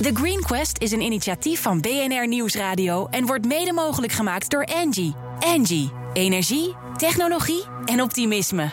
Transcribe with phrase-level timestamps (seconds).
[0.00, 4.64] The Green Quest is een initiatief van BNR Nieuwsradio en wordt mede mogelijk gemaakt door
[4.64, 5.14] Angie.
[5.38, 8.70] Angie, energie, technologie en optimisme.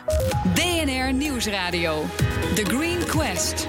[0.54, 2.06] BNR Nieuwsradio.
[2.56, 3.68] The Green Quest.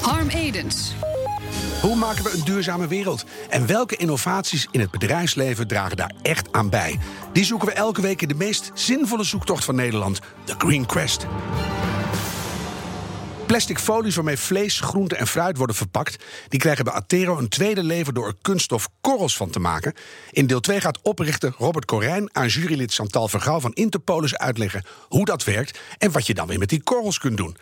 [0.00, 0.92] Harm Edens.
[1.80, 3.24] Hoe maken we een duurzame wereld?
[3.48, 6.98] En welke innovaties in het bedrijfsleven dragen daar echt aan bij?
[7.32, 11.26] Die zoeken we elke week in de meest zinvolle zoektocht van Nederland, de Green Quest.
[13.46, 16.24] Plastic folies waarmee vlees, groente en fruit worden verpakt...
[16.48, 19.94] die krijgen bij Atero een tweede leven door er kunststof korrels van te maken.
[20.30, 25.24] In deel 2 gaat oprichter Robert Corijn aan jurylid Chantal Vergouw van Interpolis uitleggen hoe
[25.24, 25.78] dat werkt...
[25.98, 27.56] en wat je dan weer met die korrels kunt doen.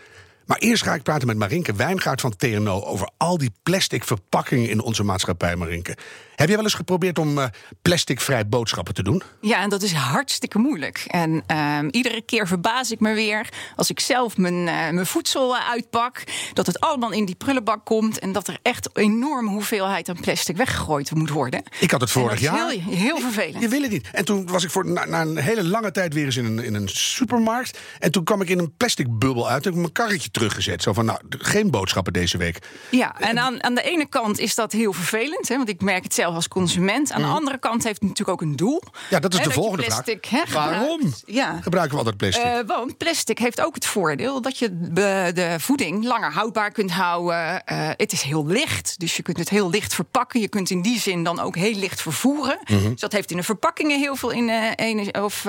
[0.47, 4.69] Maar eerst ga ik praten met Marinke Wijngaard van TNO over al die plastic verpakkingen
[4.69, 5.97] in onze maatschappij, Marinke.
[6.43, 7.45] Heb je wel eens geprobeerd om uh,
[7.83, 9.23] plasticvrij boodschappen te doen?
[9.41, 11.05] Ja, en dat is hartstikke moeilijk.
[11.07, 15.57] En uh, iedere keer verbaas ik me weer als ik zelf mijn, uh, mijn voedsel
[15.57, 20.21] uitpak, dat het allemaal in die prullenbak komt en dat er echt enorme hoeveelheid aan
[20.21, 21.63] plastic weggegooid moet worden.
[21.81, 22.71] Ik had het vorig jaar.
[22.71, 23.55] Heel, heel vervelend.
[23.55, 24.09] Je, je, wil het niet.
[24.13, 26.59] En toen was ik voor, na, na, een hele lange tijd weer eens in een,
[26.65, 27.79] in een supermarkt.
[27.99, 30.83] En toen kwam ik in een plastic bubbel uit en heb ik mijn karretje teruggezet.
[30.83, 32.59] Zo van, nou, geen boodschappen deze week.
[32.91, 36.03] Ja, en aan, aan de ene kant is dat heel vervelend, hè, want ik merk
[36.03, 37.13] het zelf als consument.
[37.13, 38.83] Aan de andere kant heeft het natuurlijk ook een doel.
[39.11, 40.47] Ja, dat is de dat volgende plastic, vraag.
[40.47, 41.59] Hè, Waarom ja.
[41.61, 42.45] gebruiken we altijd plastic?
[42.45, 44.91] Uh, want plastic heeft ook het voordeel dat je
[45.35, 47.63] de voeding langer houdbaar kunt houden.
[47.73, 50.41] Uh, het is heel licht, dus je kunt het heel licht verpakken.
[50.41, 52.59] Je kunt in die zin dan ook heel licht vervoeren.
[52.65, 52.91] Mm -hmm.
[52.91, 55.23] Dus dat heeft in de verpakkingen heel veel in uh, energie.
[55.23, 55.43] Of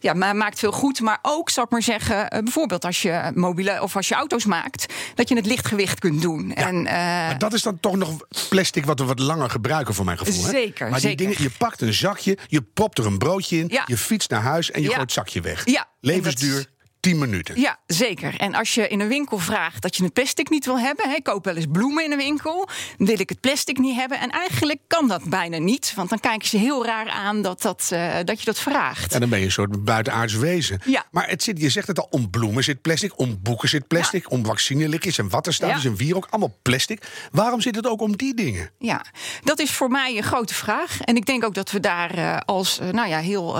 [0.00, 1.00] ja, maar maakt veel goed.
[1.00, 4.94] Maar ook, zal ik maar zeggen, bijvoorbeeld als je mobiele of als je auto's maakt,
[5.14, 6.52] dat je het lichtgewicht kunt doen.
[6.54, 8.16] Ja, en, maar dat is dan toch nog
[8.48, 10.44] plastic wat we wat langer gebruiken, voor mijn gevoel.
[10.44, 10.50] Hè?
[10.50, 10.90] Zeker.
[10.90, 11.26] Maar die zeker.
[11.26, 13.82] dingen, je pakt een zakje, je propt er een broodje in, Ja.
[13.86, 14.94] je fietst naar huis en je Ja.
[14.94, 15.66] gooit het zakje weg.
[15.66, 16.66] Ja, en Levensduur
[17.08, 17.60] 10 minuten.
[17.60, 18.34] Ja, zeker.
[18.36, 21.14] En als je in een winkel vraagt dat je het plastic niet wil hebben, hè,
[21.14, 24.20] ik koop wel eens bloemen in een winkel, wil ik het plastic niet hebben.
[24.20, 27.88] En eigenlijk kan dat bijna niet, want dan kijken ze heel raar aan dat, dat,
[27.92, 29.12] eh, dat je dat vraagt.
[29.12, 30.80] En dan ben je een soort buitenaards wezen.
[30.84, 31.04] Ja.
[31.10, 34.30] Maar het zit, je zegt het al, om bloemen zit plastic, om boeken zit plastic,
[34.30, 35.88] om vaccinelikjes en wattenstaafjes Ja.
[35.88, 37.02] en wierook, allemaal plastic.
[37.30, 38.70] Waarom zit het ook om die dingen?
[38.78, 39.04] Ja,
[39.44, 41.00] dat is voor mij een grote vraag.
[41.00, 43.52] En ik denk ook dat we daar eh, als, eh, nou ja, heel,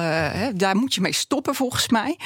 [0.54, 2.18] daar moet je mee stoppen volgens mij.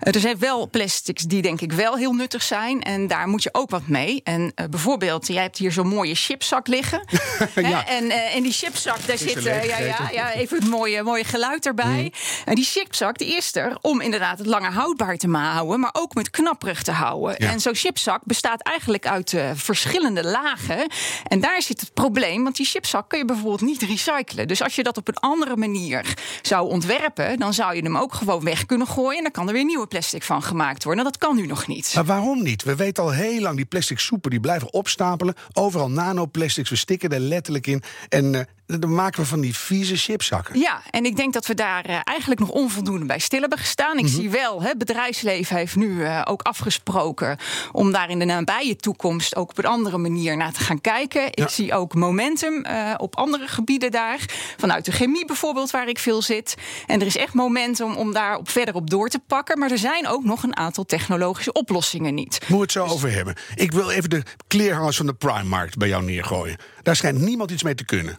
[0.00, 2.82] Er zijn wel plastics die denk ik wel heel nuttig zijn.
[2.82, 4.20] En daar moet je ook wat mee.
[4.24, 7.02] En eh, bijvoorbeeld, jij hebt hier zo'n mooie chipzak liggen.
[7.54, 7.86] Ja.
[7.86, 11.24] En eh, in die chipzak, daar zit, eh, ja, ja, ja, even het mooie, mooie
[11.24, 12.12] geluid erbij.
[12.44, 15.80] En die chipzak, die is er om inderdaad het langer houdbaar te houden.
[15.80, 17.34] Maar ook met knapperig te houden.
[17.38, 17.50] Ja.
[17.50, 20.86] En zo'n chipzak bestaat eigenlijk uit verschillende lagen.
[21.24, 24.48] En daar zit het probleem, want die chipzak kun je bijvoorbeeld niet recyclen.
[24.48, 28.14] Dus als je dat op een andere manier zou ontwerpen, dan zou je hem ook
[28.14, 29.16] gewoon weg kunnen gooien.
[29.16, 31.02] En dan kan er weer nieuwe plastic van gemaakt worden.
[31.02, 31.92] Nou, dat kan nu nog niet.
[31.94, 32.62] Maar waarom niet?
[32.64, 35.34] We weten al heel lang, die plastic soepen die blijven opstapelen.
[35.52, 37.82] Overal nanoplastics, we stikken er letterlijk in.
[38.08, 40.58] En eh, dan maken we van die vieze chipzakken.
[40.58, 43.96] Ja, en ik denk dat we daar eh, eigenlijk nog onvoldoende bij stil hebben gestaan.
[43.96, 44.04] Mhm.
[44.04, 47.38] Ik zie wel, het bedrijfsleven heeft nu eh, ook afgesproken
[47.72, 51.22] om daar in de nabije toekomst ook op een andere manier naar te gaan kijken.
[51.22, 51.30] Ja.
[51.30, 54.24] Ik zie ook momentum eh, op andere gebieden daar,
[54.56, 56.54] vanuit de chemie bijvoorbeeld, waar ik veel zit.
[56.86, 59.58] En er is echt momentum om daar op verder op door te pakken.
[59.58, 62.30] Maar er zijn ook nog een aantal technologische oplossingen niet.
[62.30, 63.34] Moeten we het zo over hebben?
[63.54, 66.56] Ik wil even de kleerhangers van de Primark bij jou neergooien.
[66.82, 68.18] Daar schijnt niemand iets mee te kunnen.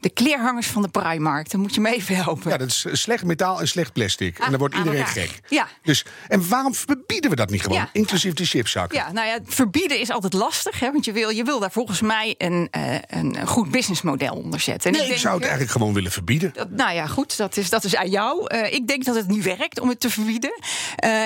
[0.00, 2.50] De kleerhangers van de Primark, dan moet je me even helpen.
[2.50, 4.38] Ja, dat is slecht metaal en slecht plastic.
[4.38, 5.22] en Ah, dan wordt aan iedereen elkaar.
[5.22, 5.40] gek.
[5.48, 5.68] Ja.
[5.82, 7.76] Dus, en waarom verbieden we dat niet gewoon?
[7.78, 7.88] Ja.
[7.92, 8.98] Inclusief die chipzakken.
[8.98, 10.80] Ja, nou ja, verbieden is altijd lastig.
[10.80, 14.60] Hè, want je wil, je wil daar volgens mij een, eh, een goed businessmodel onder
[14.60, 14.86] zetten.
[14.90, 16.50] En Nee, ik denk, zou het eh, eigenlijk gewoon willen verbieden.
[16.54, 18.46] dat- nou ja, goed, dat is, dat is aan jou.
[18.46, 20.52] Eh, ik denk dat het niet werkt om het te verbieden.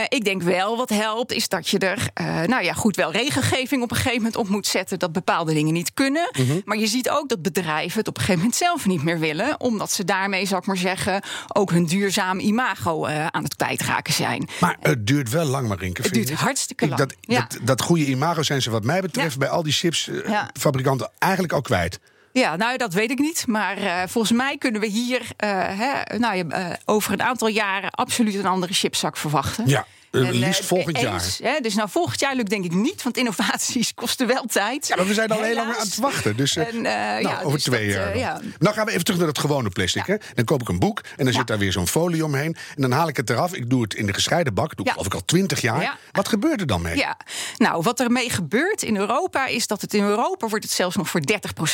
[0.09, 2.09] Ik denk wel wat helpt, is dat je er,
[2.49, 5.73] nou ja, goed, wel regelgeving op een gegeven moment op moet zetten dat bepaalde dingen
[5.73, 6.29] niet kunnen.
[6.39, 6.61] Mhm.
[6.65, 9.61] Maar je ziet ook dat bedrijven het op een gegeven moment zelf niet meer willen,
[9.61, 14.13] omdat ze daarmee, zal ik maar zeggen, ook hun duurzaam imago eh, aan het kwijtraken
[14.15, 14.49] zijn.
[14.61, 16.03] Maar het duurt wel lang, Marinke.
[16.03, 17.01] Het duurt hartstikke Ik- lang.
[17.03, 17.47] Dat, Ja.
[17.49, 19.39] dat, dat goede imago zijn ze wat mij betreft Ja.
[19.39, 19.79] bij al die Ja.
[19.79, 22.01] chipsfabrikanten eigenlijk al kwijt.
[22.33, 23.47] Ja, nou dat weet ik niet.
[23.47, 27.91] Maar eh, volgens mij kunnen we hier eh, hè, nou, ja, over een aantal jaren
[27.91, 29.67] absoluut een andere chipzak verwachten.
[29.69, 33.03] Ja, eh, liefst eh, volgend eens, Hè, dus nou, volgend jaar lukt denk ik niet,
[33.03, 34.87] want innovaties kosten wel tijd.
[34.87, 36.37] Ja, maar we zijn al heel lang aan het wachten.
[36.37, 38.19] Dus eh, En, nou, ja, over dus twee dat, jaar.
[38.19, 38.41] ja.
[38.59, 40.07] Nou gaan we even terug naar het gewone plastic.
[40.07, 40.17] Hè?
[40.35, 42.57] Dan koop ik een boek en dan zit daar weer zo'n folie omheen.
[42.77, 43.55] En dan haal ik het eraf.
[43.55, 44.77] Ik doe het in de gescheiden bak.
[44.77, 45.81] Doe ik geloof ik al twintig jaar.
[45.81, 45.99] Ja.
[46.13, 46.97] Wat gebeurt er dan mee?
[46.97, 47.17] Ja,
[47.57, 51.09] nou, wat ermee gebeurt in Europa is dat het in Europa wordt het zelfs nog
[51.09, 51.21] voor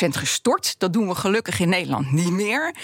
[0.03, 0.75] 30% gestort.
[0.77, 2.75] Dat doen we gelukkig in Nederland niet meer.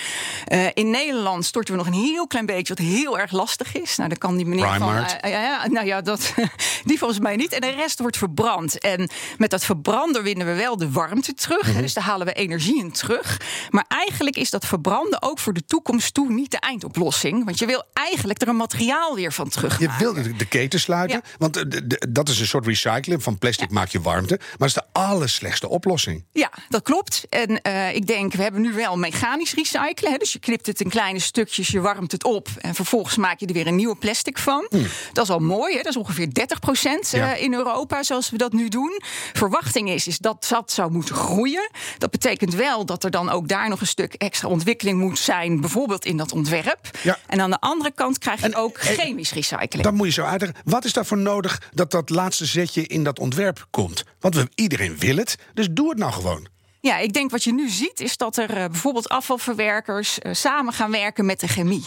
[0.73, 3.95] In Nederland storten we nog een heel klein beetje, wat heel erg lastig is.
[3.95, 5.09] Nou, dan kan die meneer Primark.
[5.09, 5.67] van, Hè?
[5.69, 6.33] Nou ja, dat,
[6.85, 7.51] die volgens mij niet.
[7.53, 8.79] En de rest wordt verbrand.
[8.79, 11.73] En met dat verbranden winnen we wel de warmte terug.
[11.75, 13.41] Dus daar halen we energie in terug.
[13.69, 17.45] Maar eigenlijk is dat verbranden ook voor de toekomst toe niet de eindoplossing.
[17.45, 19.79] Want je wil eigenlijk er een materiaal weer van terug.
[19.79, 21.21] Je wil de, keten sluiten.
[21.23, 21.29] Ja.
[21.37, 23.23] Want de- de- dat is een soort recycling.
[23.23, 24.35] Van plastic maak je warmte.
[24.39, 26.25] Maar dat is de allerslechtste oplossing.
[26.31, 27.25] Ja, dat klopt.
[27.29, 30.11] En eh, ik denk, we hebben nu wel mechanisch recyclen.
[30.11, 30.17] Hè?
[30.17, 32.47] Dus je knipt het in kleine stukjes, je warmt het op.
[32.61, 34.67] En vervolgens maak je er weer een nieuwe plastic van.
[35.13, 35.71] Dat is al mooi.
[35.75, 35.81] Hè?
[35.81, 37.33] Dat is ongeveer 30 procent Ja.
[37.35, 39.01] in Europa, zoals we dat nu doen.
[39.33, 41.69] Verwachting is, is dat dat zou moeten groeien.
[41.97, 45.61] Dat betekent wel dat er dan ook daar nog een stuk extra ontwikkeling moet zijn.
[45.61, 46.79] Bijvoorbeeld in dat ontwerp.
[47.03, 47.17] Ja.
[47.27, 49.83] En aan de andere kant krijg je En, ook eh, chemisch recycling.
[49.83, 50.61] Dan moet je zo uitleggen.
[50.63, 54.03] Wat is daarvoor nodig dat dat laatste zetje in dat ontwerp komt?
[54.19, 55.35] Want we, iedereen wil het.
[55.53, 56.47] Dus doe het nou gewoon.
[56.81, 60.73] Ja, ik denk wat je nu ziet is dat er eh, bijvoorbeeld afvalverwerkers eh, samen
[60.73, 61.85] gaan werken met de chemie.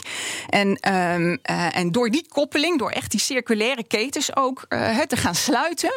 [0.49, 4.65] En, ehm, eh, en door die koppeling, door echt die circulaire ketens ook
[5.09, 5.93] te gaan sluiten,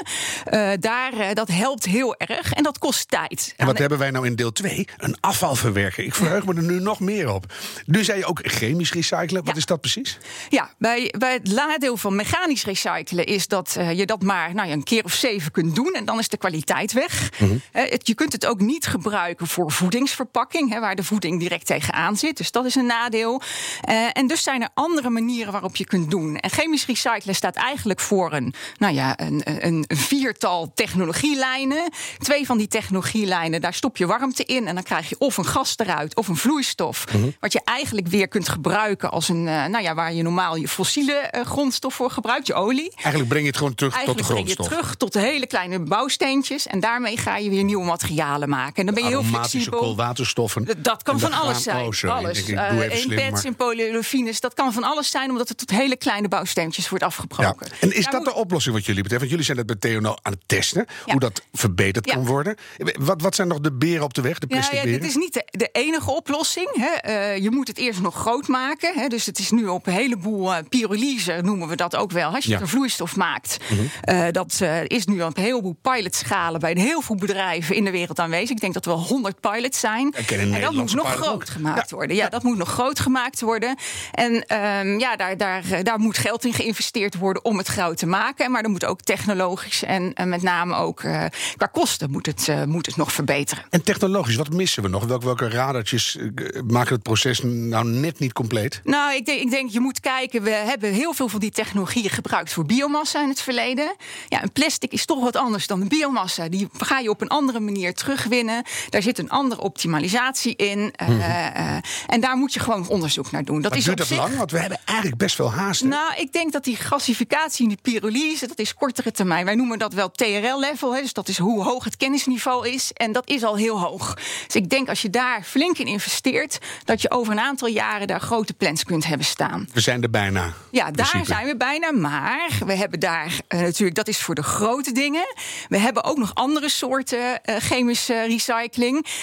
[0.79, 3.53] daar, dat helpt heel erg en dat kost tijd.
[3.57, 4.87] En wat hebben wij nou in deel 2?
[4.97, 6.03] Een afvalverwerker.
[6.03, 7.53] Ik verheug me er nu nog meer op.
[7.85, 9.43] Nu zei je ook chemisch recyclen.
[9.43, 9.55] Wat Ja.
[9.55, 10.17] is dat precies?
[10.49, 14.73] Ja, bij, bij het nadeel van mechanisch recyclen is dat je dat maar nou ja,
[14.73, 17.29] een keer of zeven kunt doen en dan is de kwaliteit weg.
[17.71, 22.17] Het- je kunt het ook niet gebruiken voor voedingsverpakking, hè, waar de voeding direct tegenaan
[22.17, 22.37] zit.
[22.37, 23.41] Dus dat is een nadeel.
[23.81, 26.37] Eh, en dus zijn er andere manieren waarop je kunt doen.
[26.37, 31.89] En chemisch recyclen staat eigenlijk voor een, nou ja, een, een, een viertal technologielijnen.
[32.17, 35.45] Twee van die technologielijnen, daar stop je warmte in en dan krijg je of een
[35.45, 37.05] gas eruit of een vloeistof.
[37.39, 40.67] Wat je eigenlijk weer kunt gebruiken als een, eh, nou ja, waar je normaal je
[40.67, 42.91] fossiele eh, grondstof voor gebruikt, je olie.
[42.95, 44.79] Eigenlijk breng je het gewoon terug Eigenlijk tot de breng je grondstof.
[44.79, 46.67] terug tot de hele kleine bouwsteentjes.
[46.67, 48.72] En daarmee ga je weer nieuwe materialen maken.
[48.77, 49.79] En dan ben je heel flexibel.
[49.79, 50.65] koolwaterstoffen.
[50.65, 51.77] Dat- Dat kan van alles zijn.
[51.77, 52.37] Oh, alles.
[52.37, 54.39] Ik, ik in maar- in polyolefines.
[54.39, 57.09] Dat kan van alles zijn, omdat het tot hele kleine bouwsteentjes wordt Ja.
[57.09, 57.67] afgebroken.
[57.79, 59.21] En is dat moet- de oplossing wat jullie betreft?
[59.29, 60.85] Want jullie zijn dat bij TNO aan het testen.
[61.05, 61.11] Ja.
[61.11, 62.13] Hoe dat verbeterd Ja.
[62.13, 62.55] kan worden.
[62.99, 64.39] Wat, wat zijn nog de beren op de weg?
[64.39, 66.69] De Ja, plastic ja, dit is niet de, de enige oplossing.
[66.73, 66.87] Hè.
[67.11, 68.93] Eh, je moet het eerst nog groot maken.
[68.95, 69.07] Hè.
[69.07, 72.33] Dus het is nu op een heleboel eh, pyrolyse, noemen we dat ook wel.
[72.35, 72.59] Als je Ja.
[72.59, 73.57] Er vloeistof maakt.
[74.01, 77.91] Eh, dat eh, is nu op een heleboel pilotschalen bij heel veel bedrijven in de
[77.91, 78.57] wereld aanwezig.
[78.63, 80.15] Ik denk dat er wel 100 pilots zijn.
[80.27, 81.45] Een en dat moet nog groot ook.
[81.45, 81.95] gemaakt Ja.
[81.95, 82.15] worden.
[82.15, 83.75] Ja, dat moet nog groot gemaakt worden.
[84.11, 87.97] En ehm, ja, daar, daar, eh, daar moet geld in geïnvesteerd worden om het groot
[87.97, 88.51] te maken.
[88.51, 91.25] Maar er moet ook technologisch en, en met name ook eh,
[91.57, 93.63] qua kosten moet het, eh, moet het nog verbeteren.
[93.69, 95.05] En technologisch, wat missen we nog?
[95.05, 98.81] Welke, welke radartjes eh, maken het proces nou net niet compleet?
[98.83, 100.43] Nou, ik denk, ik denk je moet kijken.
[100.43, 103.95] We hebben heel veel van die technologieën gebruikt voor biomassa in het verleden.
[104.27, 106.47] Ja, een plastic is toch wat anders dan de biomassa.
[106.47, 108.52] Die ga je op een andere manier terugwinnen.
[108.89, 110.93] Daar zit een andere optimalisatie in.
[110.95, 113.61] Eh, eh, en daar moet je gewoon onderzoek naar doen.
[113.61, 114.35] Dat Maar is duurt dat zich- lang?
[114.37, 115.81] Want we hebben eigenlijk best veel haast.
[115.81, 115.87] hè?
[115.87, 119.45] Nou, ik denk dat die gasificatie en die pyrolyse, dat is kortere termijn.
[119.45, 122.91] Wij noemen dat wel TRL-level, dus dat is hoe hoog het kennisniveau is.
[122.93, 124.13] En dat is al heel hoog.
[124.45, 128.07] Dus ik denk als je daar flink in investeert, dat je over een aantal jaren
[128.07, 129.67] daar grote plans kunt hebben staan.
[129.73, 130.53] we zijn er bijna.
[130.71, 131.25] Ja, daar principe.
[131.25, 131.91] zijn we bijna.
[131.91, 135.33] Maar we hebben daar eh, natuurlijk, dat is voor de grote dingen.
[135.69, 138.41] We hebben ook nog andere soorten chemische recycling.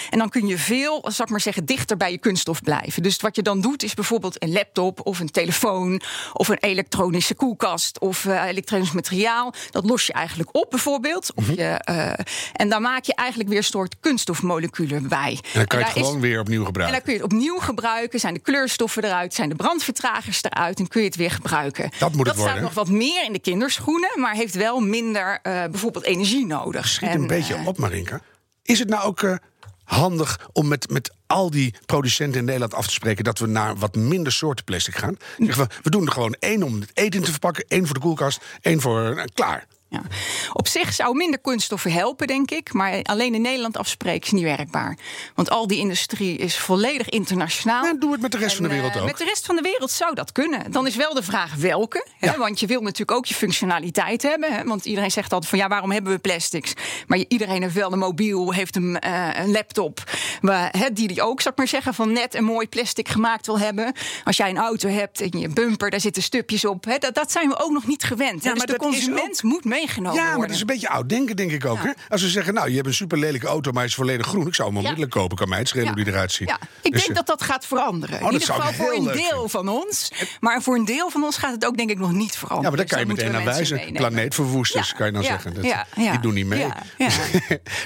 [0.09, 3.03] En dan kun je veel, zal ik maar zeggen, dichter bij je kunststof blijven.
[3.03, 6.01] Dus wat je dan doet, is bijvoorbeeld een laptop of een telefoon
[6.33, 9.53] of een elektronische koelkast of eh, elektronisch materiaal.
[9.71, 11.33] Dat los je eigenlijk op, bijvoorbeeld.
[11.35, 12.13] Of je, eh,
[12.53, 15.39] en dan maak je eigenlijk weer een soort kunststofmoleculen bij.
[15.43, 16.97] En dan kan je daar het is- gewoon weer opnieuw en gebruiken.
[16.97, 18.19] dan kun je het opnieuw gebruiken.
[18.19, 21.89] Zijn de kleurstoffen eruit, zijn de brandvertragers eruit en kun je het weer gebruiken.
[21.99, 22.63] Dat moet het staat worden.
[22.63, 26.87] nog wat meer in de kinderschoenen, maar heeft wel minder eh, bijvoorbeeld energie nodig.
[26.87, 28.21] Schiet En, een beetje op, Marinka.
[28.71, 29.35] Is het nou ook eh,
[29.83, 33.23] handig om met, met al die producenten in Nederland af te spreken...
[33.23, 35.17] dat we naar wat minder soorten plastic gaan?
[35.37, 37.65] We, we doen er gewoon één om het eten te verpakken...
[37.67, 39.15] één voor de koelkast, één voor...
[39.15, 39.65] nou, klaar.
[39.91, 40.01] Ja.
[40.53, 42.73] Op zich zou minder kunststoffen helpen, denk ik.
[42.73, 44.97] Maar alleen in Nederland afspreken is niet werkbaar.
[45.35, 47.85] Want al die industrie is volledig internationaal.
[47.85, 49.07] En doe het met de rest van de wereld eh, ook.
[49.07, 50.71] Met de rest van de wereld zou dat kunnen.
[50.71, 52.05] Dan is wel de vraag welke.
[52.19, 52.31] Ja.
[52.31, 52.37] Hè?
[52.37, 54.53] Want je wil natuurlijk ook je functionaliteit hebben.
[54.53, 54.63] Hè?
[54.63, 56.73] Want iedereen zegt altijd van ja, waarom hebben we plastics?
[57.07, 60.03] Maar iedereen heeft wel een mobiel, heeft een, eh, een laptop.
[60.41, 63.59] Waar, die die ook, zou ik maar zeggen, van net een mooi plastic gemaakt wil
[63.59, 63.93] hebben.
[64.23, 66.85] Als jij een auto hebt en je bumper, daar zitten stupjes op.
[66.99, 68.43] Dat, dat zijn we ook nog niet gewend.
[68.43, 70.47] Ja, dus maar de consument moet mee meegenomen Ja, maar worden.
[70.47, 71.77] dat is een beetje oud denken, denk ik ook.
[71.77, 71.83] Ja.
[71.83, 71.91] Hè?
[72.09, 74.47] Als we zeggen, nou, je hebt een super lelijke auto, maar hij is volledig groen.
[74.47, 75.37] Ik zou hem onmiddellijk kopen.
[75.37, 75.93] Kan mij het schelen Ja.
[75.93, 76.47] hoe die eruit ziet.
[76.49, 78.19] Ja, ik Dus, denk eh, dat dat gaat veranderen.
[78.19, 79.49] dat in ieder geval voor een deel vinden.
[79.49, 80.11] van ons.
[80.39, 82.63] Maar voor een deel van ons gaat het ook denk ik nog niet veranderen.
[82.63, 83.93] Ja, maar daar kan je Dus meteen naar wijzen.
[83.93, 85.53] Planeetverwoesters, kan je dan zeggen.
[85.53, 85.63] Dat.
[85.95, 86.65] Die doen niet mee.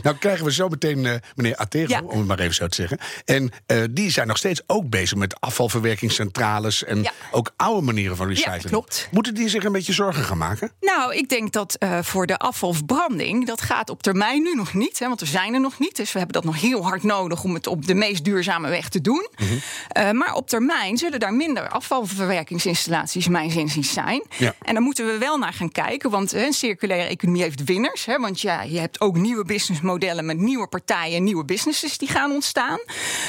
[0.04, 2.98] Nou krijgen we zo meteen eh, meneer Atero, om het maar even zo te zeggen.
[3.26, 6.84] En eh, die zijn nog steeds ook bezig met afvalverwerkingscentrales...
[6.84, 7.12] en Ja.
[7.32, 8.62] ook oude manieren van recycling.
[8.64, 9.08] klopt.
[9.12, 10.72] Moeten die zich een beetje zorgen gaan maken?
[10.80, 15.00] Nou, ik denk dat eh, voor de afvalverbranding, dat gaat op termijn nu nog niet.
[15.00, 15.96] Hè, want we zijn er nog niet.
[15.96, 18.90] Dus we hebben dat nog heel hard nodig om het op de meest duurzame weg
[18.90, 19.28] te doen.
[19.36, 19.54] Mhm.
[19.88, 24.24] Eh, maar op termijn zullen daar minder afvalverwerkingsinstallaties, mijn zinziens, zijn.
[24.38, 24.56] Ja.
[24.62, 26.10] En daar moeten we wel naar gaan kijken.
[26.10, 28.06] Want een circulaire economie heeft winners.
[28.06, 32.32] Hè, want ja, je hebt ook nieuwe businessmodellen met nieuwe partijen, nieuwe businesses die gaan
[32.36, 32.80] ontstaan.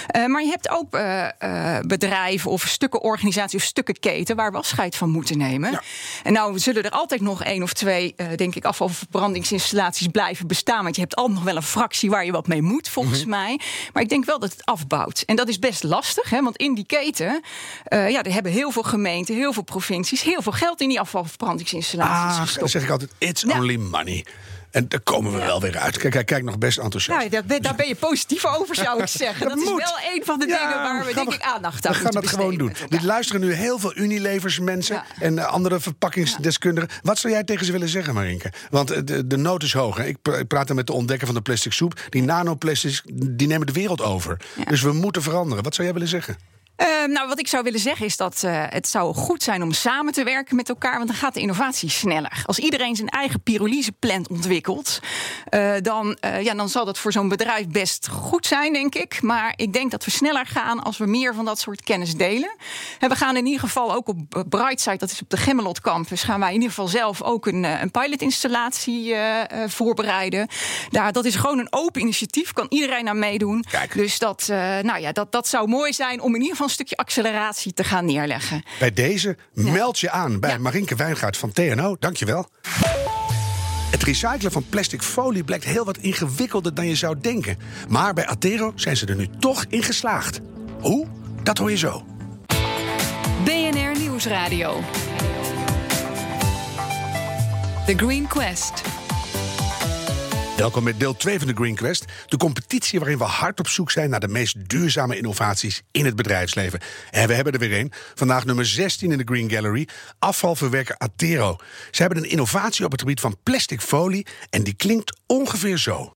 [0.06, 4.52] Eh, maar je hebt ook eh, eh, bedrijven of stukken organisaties of stukken keten waar
[4.52, 5.70] we afscheid van moeten nemen.
[5.70, 5.82] Ja.
[6.22, 10.82] En nou zullen er altijd nog één of twee, denk ik, afvalverbrandingsinstallaties blijven bestaan.
[10.82, 13.28] Want je hebt altijd nog wel een fractie waar je wat mee moet, volgens Mhm.
[13.30, 13.60] mij.
[13.92, 15.22] Maar ik denk wel dat het afbouwt.
[15.26, 17.42] En dat is best lastig, hè, want in die keten,
[17.90, 22.30] ja, er hebben heel veel gemeenten, heel veel provincies, heel veel geld in die afvalverbrandingsinstallaties
[22.30, 22.70] Ah, dan gestopt.
[22.70, 23.58] zeg ik altijd, it's Ja.
[23.58, 24.24] only money.
[24.76, 25.98] En daar komen we wel weer uit.
[25.98, 27.18] Kijk, hij kijkt nog best enthousiast.
[27.18, 29.48] Nou, daar ben, daar ben je positief over, zou ik zeggen.
[29.48, 29.82] Dat, is moet.
[29.82, 32.26] wel een van de Ja, dingen waar we, denk ik, aandacht aan We gaan dat
[32.26, 32.74] gewoon doen.
[32.88, 36.90] Dit luisteren nu heel veel Unilevers mensen en eh, andere verpakkingsdeskundigen.
[37.02, 38.52] Wat zou jij tegen ze willen zeggen, Marinke?
[38.70, 39.96] Want eh, de, de nood is hoog.
[39.96, 40.04] Hè?
[40.04, 42.00] Ik pra- ik praat er met de ontdekker van de plastic soep.
[42.08, 44.36] Die nanoplastics, die nemen de wereld over.
[44.68, 45.64] Dus we moeten veranderen.
[45.64, 46.36] Wat zou jij willen zeggen?
[46.76, 49.72] Eh, nou, wat ik zou willen zeggen is dat eh, het zou goed zijn om
[49.72, 52.42] samen te werken met elkaar, want dan gaat de innovatie sneller.
[52.46, 55.00] Als iedereen zijn eigen pyrolyseplant ontwikkelt,
[55.48, 59.22] eh, dan, eh, ja, dan zal dat voor zo'n bedrijf best goed zijn, denk ik.
[59.22, 62.56] Maar ik denk dat we sneller gaan als we meer van dat soort kennis delen.
[62.98, 66.22] En we gaan in ieder geval ook op Brightside, dat is op de Gemmelot Campus,
[66.22, 69.14] gaan wij in ieder geval zelf ook een, een pilotinstallatie
[69.66, 70.48] voorbereiden.
[70.90, 73.64] Daar, dat is gewoon een open initiatief, kan iedereen aan meedoen.
[73.70, 73.94] Kijk.
[73.94, 74.44] Dus dat,
[74.82, 77.84] nou ja, dat, dat zou mooi zijn om in ieder geval een stukje acceleratie te
[77.84, 78.62] gaan neerleggen.
[78.78, 80.58] Bij deze meld je aan bij Ja.
[80.58, 81.96] Marinke Wijngaard van TNO.
[81.98, 82.48] Dankjewel.
[83.90, 87.58] Het recyclen van plastic folie blijkt heel wat ingewikkelder dan je zou denken.
[87.88, 90.40] Maar bij Atero zijn ze er nu toch in geslaagd.
[90.80, 91.06] Hoe?
[91.42, 92.04] Dat hoor je zo.
[93.44, 94.80] BNR Nieuwsradio.
[97.86, 98.82] The Green Quest.
[100.56, 102.04] Welkom met deel 2 van de Green Quest.
[102.26, 106.16] De competitie waarin we hard op zoek zijn naar de meest duurzame innovaties in het
[106.16, 106.80] bedrijfsleven.
[107.10, 107.92] En we hebben er weer een.
[108.14, 109.88] Vandaag nummer 16 in de Green Gallery.
[110.18, 111.56] Afvalverwerker Atero.
[111.90, 114.26] Ze hebben een innovatie op het gebied van plastic folie.
[114.50, 116.12] En die klinkt ongeveer zo.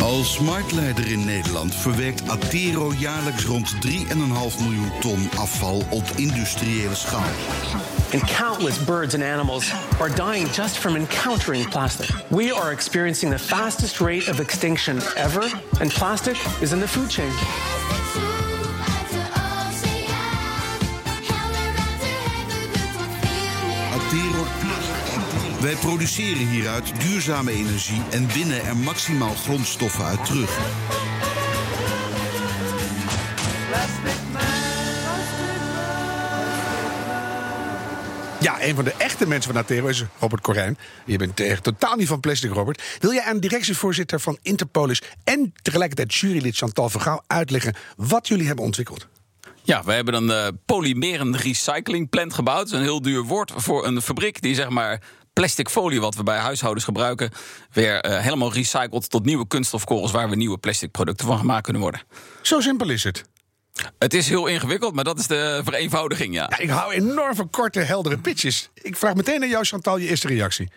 [0.00, 3.80] Als marktleider in Nederland verwerkt Atero jaarlijks rond 3,5
[4.60, 7.99] miljoen ton afval op industriële schaal.
[8.12, 12.10] And countless birds and animals are dying just from encountering plastic.
[12.30, 15.42] We are experiencing the fastest rate of extinction ever,
[15.80, 17.30] and plastic is in the food chain.
[23.92, 25.00] Atero Plus.
[25.60, 30.58] Wij produceren hieruit duurzame energie en winnen er maximaal grondstoffen uit terug.
[38.40, 40.78] Ja, een van de echte mensen van Atero is Robert Corijn.
[41.04, 42.82] Je bent echt totaal niet van plastic, Robert.
[42.98, 48.64] Wil jij aan directievoorzitter van Interpolis en tegelijkertijd jurylid Chantal Vergauw uitleggen wat jullie hebben
[48.64, 49.06] ontwikkeld?
[49.62, 52.58] Ja, we hebben een eh polymerend recyclingplant gebouwd.
[52.58, 55.00] Dat is een heel duur woord voor een fabriek die zeg maar
[55.32, 57.30] plastic folie wat we bij huishoudens gebruiken,
[57.72, 61.82] weer eh, helemaal recycled tot nieuwe kunststofkorrels waar we nieuwe plastic producten van gemaakt kunnen
[61.82, 62.02] worden.
[62.42, 63.24] Zo simpel is het.
[63.98, 66.58] Het is heel ingewikkeld, maar dat is de vereenvoudiging, ja.
[66.58, 68.70] Ik hou enorm van korte, heldere pitches.
[68.74, 70.68] Ik vraag meteen aan jou, Chantal, je eerste reactie.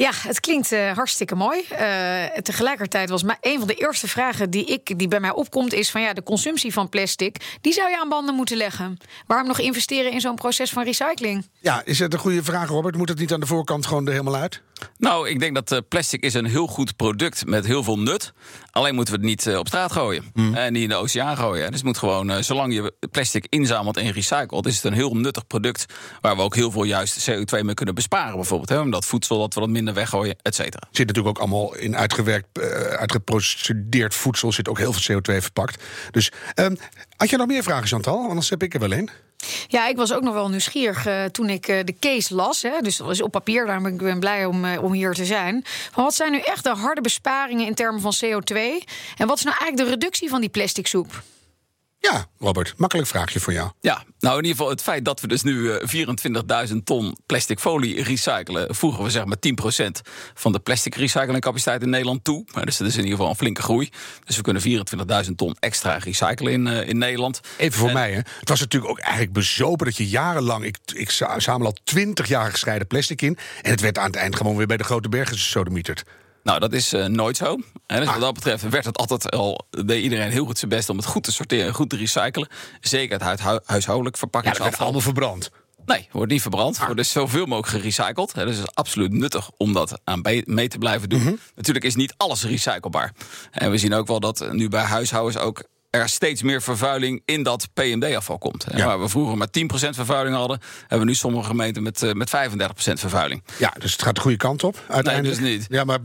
[0.00, 1.62] Ja, het klinkt eh, hartstikke mooi.
[1.62, 5.72] Eh, tegelijkertijd was maar een van de eerste vragen die, ik, die bij mij opkomt...
[5.72, 8.98] is van ja, de consumptie van plastic, die zou je aan banden moeten leggen.
[9.26, 11.48] Waarom nog investeren in zo'n proces van recycling?
[11.60, 12.96] Ja, is het een goede vraag, Robert?
[12.96, 14.62] Moet het niet aan de voorkant gewoon er helemaal uit?
[14.98, 18.32] Nou, ik denk dat eh, plastic is een heel goed product met heel veel nut.
[18.70, 20.24] Alleen moeten we het niet op straat gooien.
[20.54, 21.66] En niet in de oceaan gooien.
[21.66, 24.66] Dus het moet gewoon, zolang je plastic inzamelt en recycelt...
[24.66, 25.84] is het een heel nuttig product...
[26.20, 28.68] waar we ook heel veel juist CO2 mee kunnen besparen bijvoorbeeld.
[28.68, 28.80] Hè?
[28.80, 30.88] Omdat voedsel dat we wat minder weggooien, et cetera.
[30.90, 34.52] Zit natuurlijk ook allemaal in uitgewerkt, uh, uitgeprocedeerd voedsel...
[34.52, 35.82] zit ook heel veel CO2 verpakt.
[36.10, 36.78] Dus um,
[37.16, 38.28] had je nog meer vragen, Chantal?
[38.28, 39.10] Anders heb ik er wel een.
[39.66, 42.62] Ja, ik was ook nog wel nieuwsgierig uh, toen ik uh, de case las.
[42.62, 45.14] Hè, dus dat was op papier, daarom ben ik ben blij om, uh, om hier
[45.14, 45.64] te zijn.
[45.94, 48.56] Maar wat zijn nu echt de harde besparingen in termen van CO2?
[49.16, 51.22] En wat is nou eigenlijk de reductie van die plastic soep?
[52.00, 53.70] Ja, Robert, makkelijk vraagje voor jou.
[53.80, 57.58] Ja, nou in ieder geval het feit dat we dus nu eh, 24.000 ton plastic
[57.58, 58.74] folie recyclen...
[58.74, 59.36] voegen we zeg maar
[59.82, 59.86] 10%
[60.34, 62.44] van de plastic recyclingcapaciteit in Nederland toe.
[62.64, 63.88] Dus dat is in ieder geval een flinke groei.
[64.24, 64.62] Dus we kunnen
[65.26, 67.40] 24.000 ton extra recyclen in, eh, in Nederland.
[67.56, 68.16] Even voor En- mij, hè.
[68.38, 70.64] Het was natuurlijk ook eigenlijk bezopen dat je jarenlang...
[70.64, 73.38] Ik, ik za- zamel al twintig jaar gescheiden plastic in...
[73.62, 76.02] en het werd aan het eind gewoon weer bij de grote bergen gesodemieterd.
[76.48, 77.58] Nou, dat is eh, nooit zo.
[77.86, 79.66] En dus wat dat betreft werd het altijd al...
[79.70, 82.48] deed iedereen heel goed zijn best om het goed te sorteren en goed te recyclen.
[82.80, 84.80] Zeker het huishoudelijk Ja, dat verpakkingsafval.
[84.84, 85.50] allemaal verbrand.
[85.86, 86.78] Nee, wordt niet verbrand.
[86.78, 88.34] Wordt dus zoveel mogelijk gerecycled.
[88.34, 91.40] Dus het is absoluut nuttig om dat aan mee te blijven doen.
[91.54, 93.12] Natuurlijk is niet alles recyclebaar.
[93.50, 97.42] En we zien ook wel dat nu bij huishoudens ook er steeds meer vervuiling in
[97.42, 98.66] dat PMD-afval komt.
[98.74, 98.86] Ja.
[98.86, 102.30] Waar we vroeger maar 10% vervuiling hadden, hebben we nu sommige gemeenten met, eh, met
[102.30, 103.42] 35% vervuiling.
[103.58, 105.40] Ja, dus het gaat de goede kant op uiteindelijk.
[105.40, 105.66] dus niet.
[105.70, 105.98] Ja, maar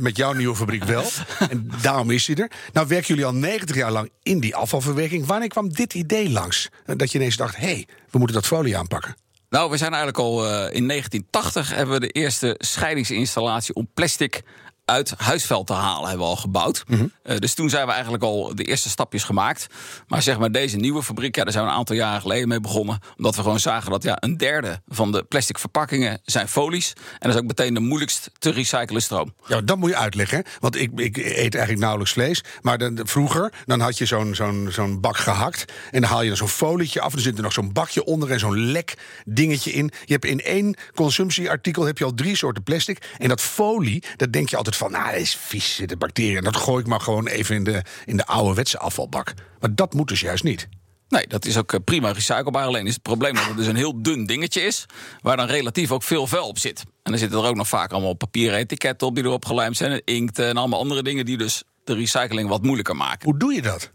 [0.00, 1.04] met jouw nieuwe fabriek wel.
[1.50, 2.50] en daarom is hij er.
[2.72, 5.26] Nou werken jullie al 90 jaar lang in die afvalverwerking.
[5.26, 6.68] Wanneer kwam dit idee langs?
[6.84, 9.16] Dat je ineens dacht, hé, hey, we moeten dat folie aanpakken.
[9.48, 14.42] Nou, we zijn eigenlijk al eh, in 1980 hebben we de eerste scheidingsinstallatie om plastic
[14.86, 16.84] uit huisveld te halen hebben we al gebouwd.
[17.22, 19.66] Eh, dus toen zijn we eigenlijk al de eerste stapjes gemaakt.
[20.08, 22.60] Maar zeg maar deze nieuwe fabriek, ja, daar zijn we een aantal jaren geleden mee
[22.60, 22.98] begonnen.
[23.16, 26.92] Omdat we gewoon zagen dat ja, een derde van de plastic verpakkingen zijn folies.
[26.96, 29.34] En dat is ook meteen de moeilijkst te recyclen stroom.
[29.46, 30.44] Ja, dat moet je uitleggen.
[30.60, 32.44] Want ik, ik eet eigenlijk nauwelijks vlees.
[32.60, 35.72] Maar dan, vroeger dan had je zo'n zo'n zo'n bak gehakt.
[35.90, 37.10] En dan haal je zo'n folietje af.
[37.10, 39.90] En er zit er nog zo'n bakje onder en zo'n lek dingetje in.
[40.04, 43.14] Je hebt in één consumptieartikel heb je al drie soorten plastic.
[43.18, 44.90] En dat folie, dat denk je altijd van...
[44.90, 46.42] nou, dat is vies, zitten bacteriën.
[46.42, 49.34] Dat gooi ik maar gewoon even in de, in de ouderwetse afvalbak.
[49.60, 50.68] Maar dat moet dus juist niet.
[51.08, 52.66] Nee, dat is ook eh, prima recyclebaar.
[52.66, 54.86] Alleen is het probleem dat het dus een heel dun dingetje is.
[55.20, 56.80] Waar dan relatief ook veel vuil op zit.
[56.80, 60.02] En dan zitten er ook nog vaak allemaal papieren etiketten op die erop gelijmd zijn.
[60.04, 63.24] Inkt en allemaal andere dingen die dus de recycling wat moeilijker maken.
[63.24, 63.90] Hoe doe je dat?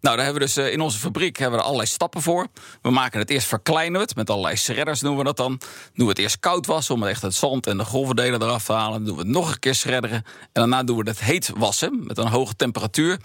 [0.00, 2.46] Nou, daar hebben we dus eh, in onze fabriek hebben we er allerlei stappen voor.
[2.82, 5.60] We maken het eerst verkleinen we het met allerlei shredders noemen we dat dan.
[5.94, 8.72] Doen we het eerst koud wassen om echt het zand en de golvendelen eraf te
[8.72, 8.92] halen.
[8.92, 10.16] Dan doen we het nog een keer shredderen.
[10.16, 13.18] En daarna doen we het heet wassen met een hoge temperatuur.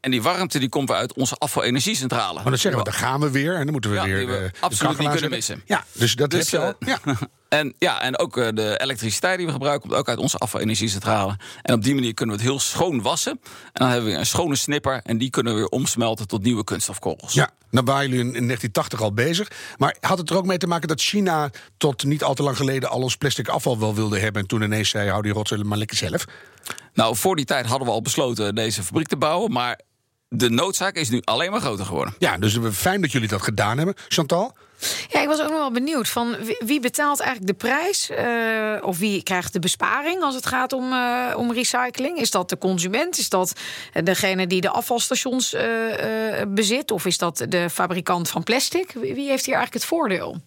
[0.00, 2.34] En die warmte die komt weer uit onze afvalenergiecentrale.
[2.34, 3.54] Maar dan zeggen we, daar gaan we weer.
[3.54, 5.62] En dan moeten we Ja, weer we eh, absoluut niet kunnen missen.
[5.66, 6.74] Ja, dus dat Dus, heb je al.
[6.78, 7.14] eh, Ja.
[7.48, 11.36] En, ja, en ook eh, de elektriciteit die we gebruiken komt ook uit onze afvalenergiecentrale.
[11.62, 13.32] En op die manier kunnen we het heel schoon wassen.
[13.32, 15.00] En dan hebben we een schone snipper.
[15.02, 17.32] En die kunnen we weer omsmelten tot nieuwe kunststofkorrels.
[17.32, 19.50] Ja, dan waren jullie in in 1980 al bezig.
[19.76, 22.56] Maar had het er ook mee te maken dat China tot niet al te lang
[22.56, 24.42] geleden al ons plastic afval wel wilde hebben.
[24.42, 26.24] En toen ineens zei: hou die rotzooi maar lekker zelf.
[26.94, 29.52] Nou, voor die tijd hadden we al besloten deze fabriek te bouwen.
[29.52, 29.80] Maar
[30.28, 32.14] de noodzaak is nu alleen maar groter geworden.
[32.18, 33.94] Ja, dus fijn dat jullie dat gedaan hebben.
[34.08, 34.56] Chantal?
[35.08, 38.98] Ja, ik was ook nog wel benieuwd van wie, betaalt eigenlijk de prijs eh, of
[38.98, 42.18] wie krijgt de besparing als het gaat om, eh, om recycling?
[42.18, 43.18] Is dat de consument?
[43.18, 43.52] Is dat
[44.02, 45.66] degene die de afvalstations eh,
[46.48, 46.90] bezit?
[46.90, 48.92] Of is dat de fabrikant van plastic?
[48.92, 50.40] Wie heeft hier eigenlijk het voordeel?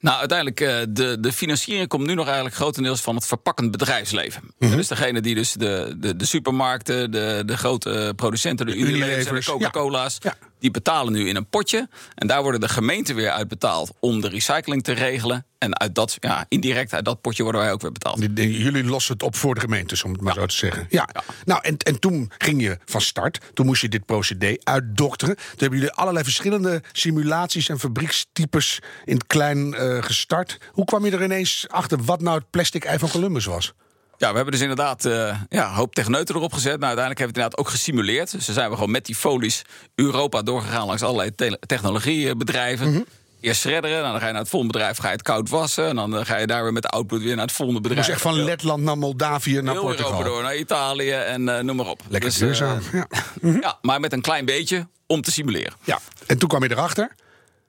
[0.00, 4.42] Nou, uiteindelijk, eh, de, de financiering komt nu nog eigenlijk grotendeels van het verpakkend bedrijfsleven.
[4.58, 9.34] Dus degene die dus de, de, de supermarkten, de, de grote producenten, de Unilevers en
[9.34, 9.52] de ja.
[9.52, 10.34] Coca-Cola's, Ja.
[10.58, 11.88] die betalen nu in een potje.
[12.14, 15.44] En daar worden de gemeenten weer uit betaald om de recycling te regelen.
[15.60, 18.18] En uit dat, ja, indirect uit dat potje worden wij ook weer betaald.
[18.34, 20.86] Jullie lossen het op voor de gemeentes, om het maar zo te zeggen.
[20.90, 21.08] Ja.
[21.44, 23.38] Nou, en, en toen ging je van start.
[23.54, 25.36] Toen moest je dit procedé uitdokteren.
[25.36, 30.58] Toen hebben jullie allerlei verschillende simulaties en fabriekstypes in het klein eh, gestart.
[30.72, 33.72] Hoe kwam je er ineens achter wat nou het plastic ei van Columbus was?
[34.16, 36.80] Ja, we hebben dus inderdaad eh, ja, een hoop techneuten erop gezet.
[36.80, 38.30] Nou, uiteindelijk hebben we het inderdaad ook gesimuleerd.
[38.30, 39.62] Dus zijn we gewoon met die folies
[39.94, 42.90] Europa doorgegaan langs allerlei te- technologiebedrijven.
[42.90, 43.00] Mhm.
[43.40, 45.86] Eerst shredderen, nou, dan ga je naar het volgende bedrijf, ga je het koud wassen.
[45.88, 48.06] En dan eh, ga je daar weer met de output weer naar het volgende bedrijf.
[48.06, 50.10] moest echt van Letland naar Moldavië naar Heel Portugal.
[50.10, 52.00] Europa door, naar Italië en eh, noem maar op.
[52.08, 52.78] Lekker Dus, eh, duurzaam.
[52.92, 53.06] Ja.
[53.60, 55.72] ja, maar met een klein beetje om te simuleren.
[55.84, 55.98] ja.
[56.26, 57.14] En toen kwam je erachter.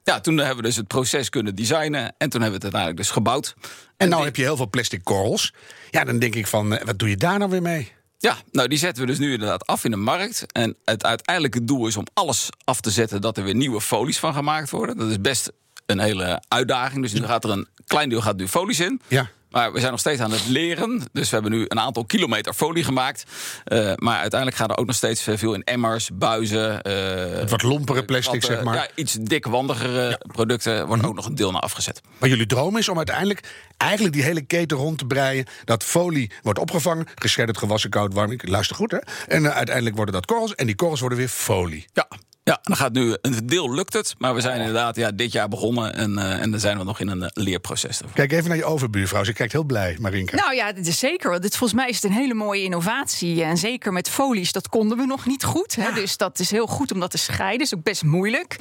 [0.03, 2.13] Ja, toen hebben we dus het proces kunnen designen.
[2.17, 3.53] En toen hebben we het uiteindelijk dus gebouwd.
[3.97, 5.53] En nou die- heb je heel veel plastic korrels.
[5.89, 7.91] Ja, dan denk ik van, eh, wat doe je daar nou weer mee?
[8.17, 10.45] Ja, nou die zetten we dus nu inderdaad af in de markt.
[10.51, 14.19] En het uiteindelijke doel is om alles af te zetten dat er weer nieuwe folies
[14.19, 14.97] van gemaakt worden.
[14.97, 15.51] Dat is best
[15.91, 17.01] een hele uitdaging.
[17.01, 19.01] Dus nu gaat er een klein deel gaat nu folies in.
[19.07, 19.29] Ja.
[19.49, 21.01] Maar we zijn nog steeds aan het leren.
[21.11, 23.23] Dus we hebben nu een aantal kilometer folie gemaakt.
[23.63, 26.81] Eh, maar uiteindelijk gaan er ook nog steeds veel in emmers, buizen.
[26.81, 28.75] eh, Het wat lompere plastic, zeg maar.
[28.75, 32.01] Ja, iets dikwandigere producten worden ook nog een deel naar afgezet.
[32.17, 35.45] Maar jullie droom is om uiteindelijk eigenlijk die hele keten rond te breien.
[35.63, 38.31] Dat folie wordt opgevangen, geschedderd, gewassen, koud, warm.
[38.31, 38.97] Ik luister goed, hè?
[39.27, 40.55] En eh, uiteindelijk worden dat korrels.
[40.55, 41.85] En die korrels worden weer folie.
[41.93, 42.07] Ja.
[42.51, 45.47] Ja, dan gaat nu een deel lukt het, maar we zijn inderdaad ja, dit jaar
[45.47, 47.97] begonnen en, uh, en dan zijn we nog in een uh, leerproces.
[47.97, 48.17] Daarvoor.
[48.17, 49.23] Kijk even naar je overbuurvrouw.
[49.23, 50.35] Ze kijkt heel blij, Marinka.
[50.35, 51.41] Nou ja, dit is zeker.
[51.41, 53.43] Dit, volgens mij is het een hele mooie innovatie.
[53.43, 55.75] En zeker met folies, dat konden we nog niet goed.
[55.75, 55.93] Hè?
[55.93, 57.65] Dus dat is heel goed om dat te scheiden.
[57.65, 58.55] is ook best moeilijk.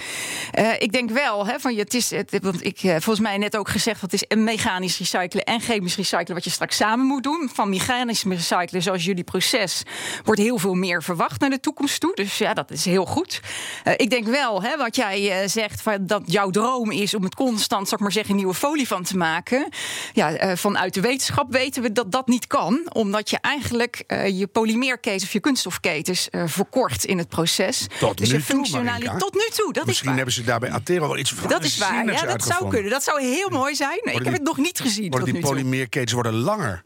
[0.59, 3.69] Uh, ik denk wel, hè, van, het is, het, want ik volgens mij net ook
[3.69, 4.01] gezegd...
[4.01, 6.35] dat is mechanisch recyclen en chemisch recyclen...
[6.35, 7.51] wat je straks samen moet doen.
[7.55, 9.83] Van mechanisch recyclen, zoals jullie proces...
[10.25, 12.15] wordt heel veel meer verwacht naar de toekomst toe.
[12.15, 13.41] Dus ja, dat is heel goed.
[13.85, 17.25] Uh, ik denk wel, hè, wat jij uh, zegt, van, dat jouw droom is om
[17.25, 19.69] het constant, zal ik maar zeggen, een nieuwe folie van te maken.
[20.13, 24.47] Ja, uh, vanuit de wetenschap weten we dat dat niet kan, omdat je eigenlijk je
[24.53, 27.87] polymeerketens of je kunststofketens verkort in het proces.
[27.99, 29.19] Tot dus nu je functionaliteit.
[29.19, 32.13] Tot nu toe, dat Misschien is hebben ze daarbij Atero wel iets Dat is waar,
[32.13, 32.91] ja, dat zou kunnen.
[32.91, 34.01] Dat zou heel mooi zijn.
[34.05, 35.11] Ik heb het nog niet gezien.
[35.11, 36.85] Worden die polymeerketens worden langer?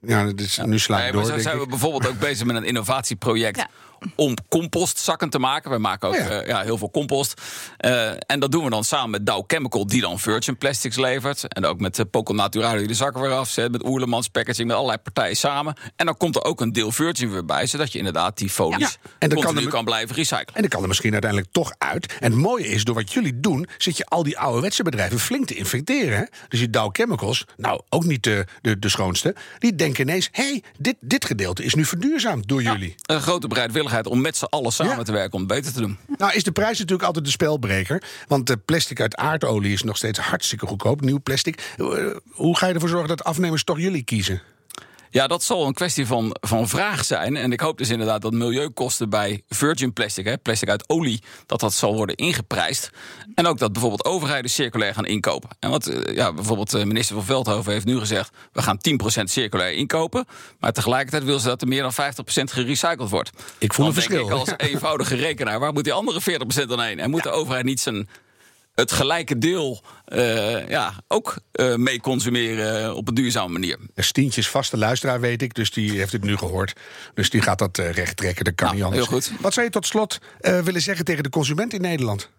[0.00, 1.24] Ja, dit is, nu sla ik nee, door.
[1.24, 3.56] Zo zijn we bijvoorbeeld ook bezig met een innovatieproject.
[3.56, 3.68] Ja
[4.16, 5.70] om compostzakken te maken.
[5.70, 6.42] We maken ook oh ja.
[6.42, 7.40] Uh, ja, heel veel compost.
[7.84, 11.48] Uh, en dat doen we dan samen met Dow Chemical, die dan virgin plastics levert.
[11.48, 13.72] En ook met uh, Poco Naturale, die de zakken weer afzet.
[13.72, 15.76] Met Oerlemans Packaging, met allerlei partijen samen.
[15.96, 18.98] En dan komt er ook een deel virgin weer bij, zodat je inderdaad die folies
[19.02, 19.10] ja.
[19.18, 20.54] en dan kan, er, kan blijven recyclen.
[20.54, 22.16] En dan kan er misschien uiteindelijk toch uit.
[22.20, 25.46] En het mooie is, door wat jullie doen, zit je al die ouderwetse bedrijven flink
[25.46, 26.18] te infecteren.
[26.18, 26.24] Hè?
[26.48, 30.42] Dus die Dow Chemicals, nou ook niet de, de, de schoonste, die denken ineens: hé,
[30.42, 32.94] hey, dit, dit gedeelte is nu verduurzaamd door ja, jullie.
[33.06, 35.02] Een grote bereidwilligheid om met z'n allen samen ja.
[35.02, 35.98] te werken om het beter te doen.
[36.16, 38.02] Nou is de prijs natuurlijk altijd de spelbreker.
[38.26, 41.00] Want de plastic uit aardolie is nog steeds hartstikke goedkoop.
[41.00, 41.74] Nieuw plastic.
[42.30, 44.42] Hoe ga je ervoor zorgen dat afnemers toch jullie kiezen?
[45.10, 47.36] Ja, dat zal een kwestie van, van vraag zijn.
[47.36, 51.60] En ik hoop dus inderdaad dat milieukosten bij virgin plastic, hè, plastic uit olie, dat
[51.60, 52.90] dat zal worden ingeprijsd.
[53.34, 55.48] En ook dat bijvoorbeeld overheden circulair gaan inkopen.
[55.58, 58.78] En wat ja, bijvoorbeeld minister van Veldhoven heeft nu gezegd: we gaan
[59.20, 60.26] 10% circulair inkopen.
[60.60, 61.94] Maar tegelijkertijd wil ze dat er meer dan 50%
[62.44, 63.30] gerecycled wordt.
[63.58, 64.26] Ik voel dan een verschil.
[64.26, 66.20] Ik als eenvoudige rekenaar, waar moet die andere
[66.64, 66.98] 40% dan heen?
[66.98, 67.30] En moet ja.
[67.30, 68.08] de overheid niet zijn
[68.80, 73.78] het gelijke deel uh, ja, ook uh, mee consumeren op een duurzame manier.
[73.96, 76.72] Stientjes vaste luisteraar weet ik, dus die heeft het nu gehoord.
[77.14, 79.08] Dus die gaat dat uh, recht trekken, dat kan nou, niet anders.
[79.08, 79.32] Heel goed.
[79.40, 82.30] Wat zou je tot slot willen zeggen tegen de consument in Nederland?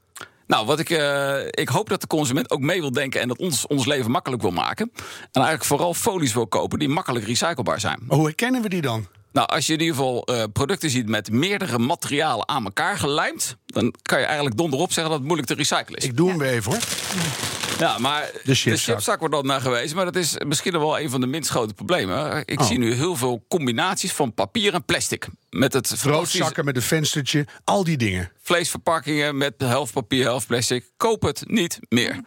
[0.47, 3.38] Nou, wat ik, uh, ik hoop dat de consument ook mee wil denken en dat
[3.38, 4.91] ons ons leven makkelijk wil maken.
[4.95, 7.99] En eigenlijk vooral folies wil kopen die makkelijk recyclebaar zijn.
[8.08, 9.08] Maar hoe herkennen we die dan?
[9.31, 13.57] Nou, als je in ieder geval uh, producten ziet met meerdere materialen aan elkaar gelijmd,
[13.65, 16.03] dan kan je eigenlijk donderop zeggen dat het moeilijk te recyclen is.
[16.03, 16.81] Ik doe hem weer even hoor.
[17.79, 19.95] Ja, maar de chipzak, de chipzak wordt dan naar gewezen.
[19.95, 22.43] Maar dat is misschien wel een van de minst grote problemen.
[22.45, 22.67] Ik oh.
[22.67, 25.27] zie nu heel veel combinaties van papier en plastic.
[25.49, 28.31] Met het Broodzakken met een venstertje, al die dingen.
[28.41, 30.85] Vleesverpakkingen met de helft papier, helft plastic.
[30.97, 32.19] Koop het niet meer.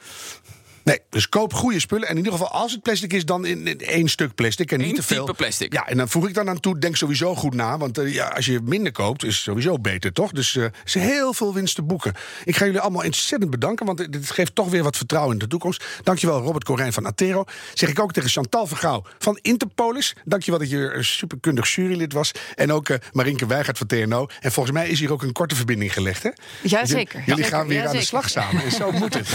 [0.85, 2.05] Nee, dus koop goede spullen.
[2.09, 4.73] En in ieder geval, als het plastic is, dan in, in één stuk plastic.
[4.73, 5.25] En Eén niet te veel.
[5.25, 5.73] type plastic.
[5.73, 7.79] Ja, en dan voeg ik dan aan toe, denk sowieso goed na.
[7.79, 10.33] Want uh, ja, als je minder koopt, is het sowieso beter, toch?
[10.33, 12.15] Dus er uh, is heel veel winst te boeken.
[12.45, 15.47] Ik ga jullie allemaal ontzettend bedanken, want dit geeft toch weer wat vertrouwen in de
[15.47, 15.85] toekomst.
[16.03, 17.45] Dankjewel, Robert Corijn van Atero.
[17.75, 20.17] Zeg ik ook tegen Chantal Vergouw van Interpolis.
[20.25, 22.33] Dankjewel dat je een superkundig jurylid was.
[22.55, 24.27] En ook uh, Marinke Weigert van TNO.
[24.41, 26.31] En volgens mij is hier ook een korte verbinding gelegd, hè?
[26.63, 27.23] Ja, zeker.
[27.27, 28.63] Jullie ja, gaan weer ja, aan de slag samen.
[28.63, 29.29] En zo moet het.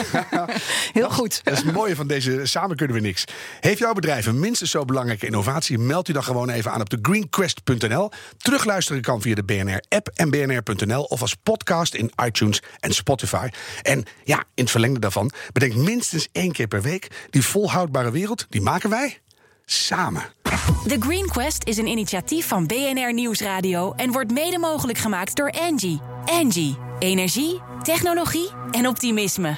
[0.93, 1.36] heel goed.
[1.43, 3.23] Dat is het mooie van deze Samen kunnen we niks.
[3.59, 5.77] Heeft jouw bedrijf een minstens zo belangrijke innovatie?
[5.77, 8.11] Meld u dan gewoon even aan op de greenquest.nl.
[8.37, 13.47] Terugluisteren kan via de BNR-app en bnr.nl of als podcast in iTunes en Spotify.
[13.81, 17.07] En ja, in het verlengde daarvan, bedenk minstens één keer per week...
[17.29, 19.19] die volhoudbare wereld, die maken wij
[19.65, 20.23] samen.
[20.87, 23.93] The Green Quest is een initiatief van BNR Nieuwsradio...
[23.93, 26.01] en wordt mede mogelijk gemaakt door Engie.
[26.25, 26.77] Engie.
[26.99, 29.57] Energie, technologie en optimisme.